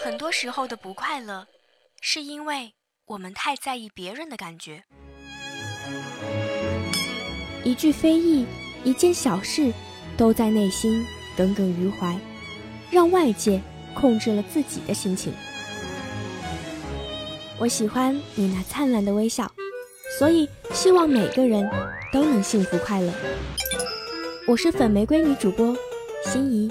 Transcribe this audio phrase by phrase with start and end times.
[0.00, 1.46] 很多时候的不快乐，
[2.00, 2.72] 是因为
[3.06, 4.84] 我们太在意别人的感觉。
[7.64, 8.46] 一句非议，
[8.84, 9.72] 一件小事，
[10.16, 11.04] 都在内心
[11.36, 12.16] 耿耿于怀，
[12.92, 13.60] 让外界
[13.92, 15.32] 控制了自己的心情。
[17.58, 19.50] 我喜欢你那灿烂的微笑，
[20.16, 21.68] 所以希望每个人
[22.12, 23.12] 都能幸福快乐。
[24.46, 25.76] 我是粉玫瑰女主播
[26.24, 26.70] 心怡。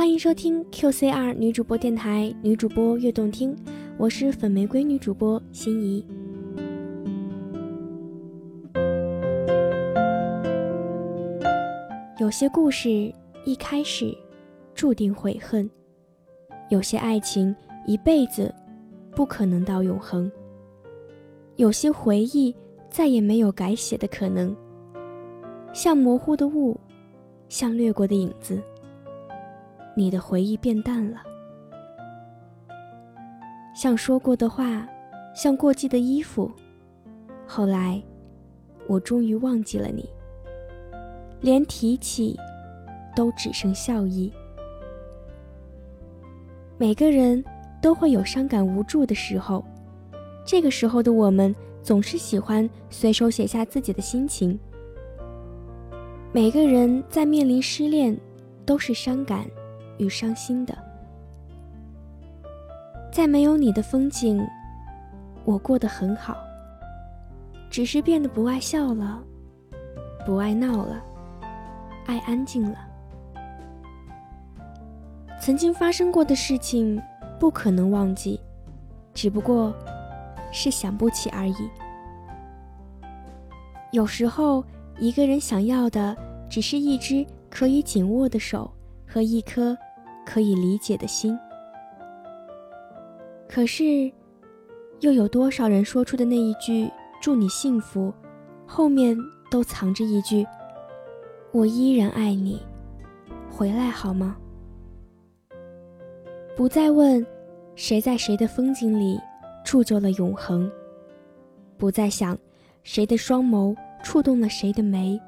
[0.00, 3.54] 欢迎收听 QCR 女主播电台，女主播悦动听，
[3.98, 6.02] 我是粉玫瑰女主播心怡。
[12.18, 13.12] 有些故事
[13.44, 14.16] 一开始
[14.74, 15.68] 注定悔恨，
[16.70, 18.50] 有些爱情一辈子
[19.14, 20.32] 不可能到永恒，
[21.56, 22.56] 有些回忆
[22.88, 24.56] 再也没有改写的可能，
[25.74, 26.80] 像模糊的雾，
[27.50, 28.58] 像掠过的影子。
[29.94, 31.20] 你的回忆变淡了，
[33.74, 34.88] 像说过的话，
[35.34, 36.50] 像过季的衣服。
[37.46, 38.00] 后来，
[38.86, 40.08] 我终于忘记了你，
[41.40, 42.38] 连提起，
[43.14, 44.32] 都只剩笑意。
[46.78, 47.44] 每个人
[47.82, 49.64] 都会有伤感无助的时候，
[50.46, 54.58] 这个时候的我们总是喜欢随手写下自己的心情。
[56.32, 58.16] 每个人在面临失恋，
[58.64, 59.44] 都是伤感。
[60.00, 60.76] 与伤心的，
[63.12, 64.42] 在没有你的风景，
[65.44, 66.38] 我过得很好，
[67.68, 69.22] 只是变得不爱笑了，
[70.24, 70.98] 不爱闹了，
[72.06, 72.78] 爱安静了。
[75.38, 77.00] 曾经发生过的事情
[77.38, 78.40] 不可能忘记，
[79.12, 79.74] 只不过
[80.50, 81.70] 是想不起而已。
[83.92, 84.64] 有时候，
[84.98, 86.16] 一个人想要的
[86.48, 88.72] 只是一只可以紧握的手
[89.06, 89.76] 和一颗。
[90.32, 91.36] 可以理解的心，
[93.48, 94.08] 可是，
[95.00, 96.88] 又有多少人说出的那一句
[97.20, 98.14] “祝你幸福”，
[98.64, 99.18] 后面
[99.50, 100.46] 都藏着一句
[101.50, 102.62] “我依然爱你，
[103.50, 104.36] 回来好吗？”
[106.56, 107.26] 不再问
[107.74, 109.18] 谁在谁的风景里
[109.64, 110.70] 铸就了永恒，
[111.76, 112.38] 不再想
[112.84, 115.20] 谁的双眸触动了谁的眉，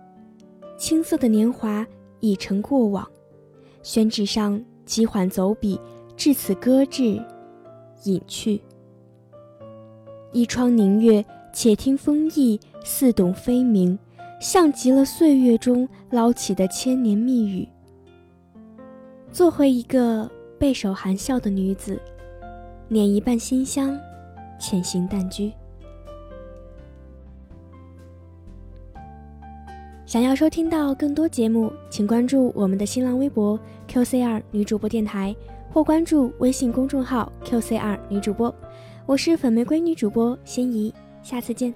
[0.78, 1.84] 青涩的年华
[2.20, 3.04] 已成过往，
[3.82, 4.64] 宣纸上。
[4.84, 5.80] 急缓走笔，
[6.16, 7.22] 至此搁置，
[8.04, 8.60] 隐去。
[10.32, 13.98] 一窗凝月，且听风意，似懂非明，
[14.40, 17.68] 像极了岁月中捞起的千年蜜语。
[19.30, 22.00] 做回一个背手含笑的女子，
[22.88, 23.98] 捻一半馨香，
[24.58, 25.52] 潜行淡居。
[30.04, 33.58] 想要收听到更多节目，请关注我们的新浪微博
[33.88, 35.34] QCR 女主播电台，
[35.70, 38.52] 或关注微信公众号 QCR 女主播。
[39.06, 41.72] 我是粉玫瑰女主播心怡，下次见。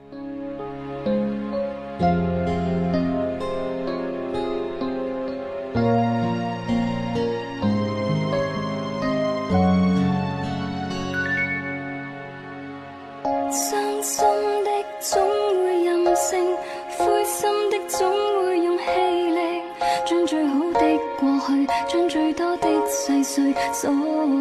[17.88, 18.08] 总
[18.42, 18.84] 会用气
[19.30, 19.62] 力
[20.04, 20.80] 将最好的
[21.20, 23.90] 过去将最多的细碎锁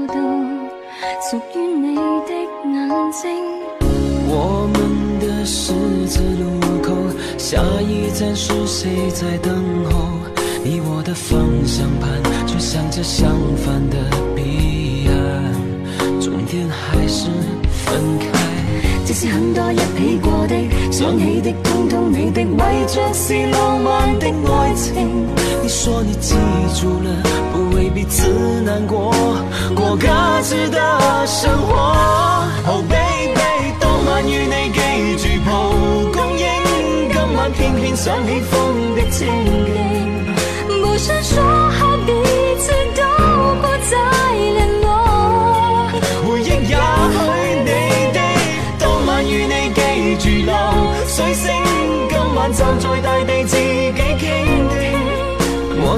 [0.08, 0.14] 到
[1.22, 2.34] 属于你的
[2.64, 3.32] 眼睛。
[4.28, 5.74] 我们的十
[6.08, 6.94] 字路口
[7.38, 9.54] 下一站是谁在等
[9.92, 9.92] 候？
[10.64, 12.10] 你我的方向盘
[12.48, 13.98] 却向着相反的
[14.36, 15.54] 彼岸。
[16.20, 17.30] 终点还是
[17.70, 18.65] 分开。
[19.06, 20.56] 即使很多一起过的、
[20.92, 25.28] 想起的，通通你的，为着是浪漫的爱情。
[25.62, 26.34] 你说你记
[26.74, 27.22] 住了，
[27.54, 28.28] 不为彼此
[28.62, 29.14] 难过，
[29.76, 30.08] 过各
[30.42, 31.96] 自的生活。
[32.68, 34.80] Oh baby，当晚与你记
[35.22, 36.46] 住蒲公英，
[37.14, 39.28] 今晚偏偏想起风的情
[39.68, 39.75] 景。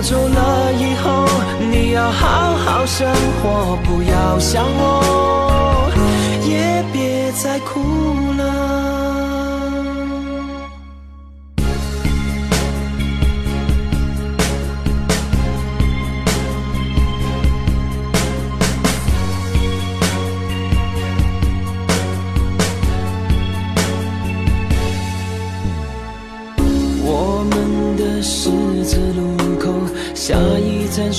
[0.08, 1.26] 走了以后，
[1.70, 3.06] 你要好好生
[3.44, 5.92] 活，不要想我，
[6.48, 7.82] 也别再哭
[8.38, 8.87] 了。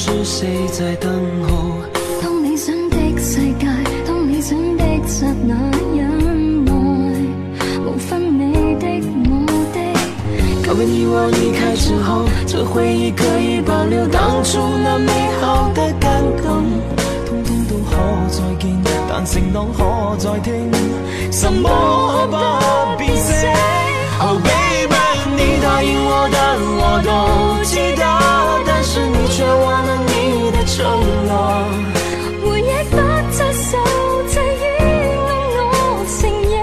[0.00, 1.11] 是谁在等
[1.49, 1.75] 候？
[2.23, 3.67] 當理想的世界，
[4.06, 5.56] 當理想的刹那，
[5.93, 6.73] 忍耐，
[7.85, 8.87] 無分你的
[9.27, 9.77] 我的。
[10.65, 15.11] 告別你我離開之后，这回忆可以保留当初那美
[15.41, 16.62] 好的感动，
[17.27, 17.91] 通通都可
[18.31, 18.79] 再见，
[19.11, 20.71] 但承诺可再听，
[21.33, 21.69] 什麼
[22.31, 22.37] 不
[23.03, 23.53] 必 say。
[24.21, 24.95] Oh baby，
[25.35, 26.39] 你答应我的
[26.79, 28.05] 我都记得，
[28.65, 29.28] 但是你
[30.79, 30.87] 承
[31.27, 31.65] 诺。
[32.45, 32.97] 回忆不
[33.33, 33.77] 再受
[34.29, 34.65] 制於
[35.19, 35.29] 我
[35.59, 36.57] 我承认。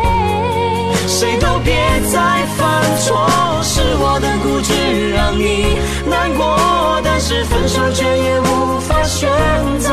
[1.05, 1.75] 谁都别
[2.13, 2.15] 再
[2.55, 2.63] 犯
[2.97, 3.27] 错，
[3.61, 5.77] 是我的固执让你
[6.09, 9.29] 难过，但是分手却也无法选
[9.79, 9.89] 择，